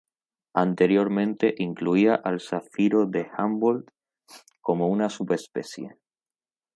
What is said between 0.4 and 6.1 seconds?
Anteriormente incluía al zafiro de Humboldt como una subespecie.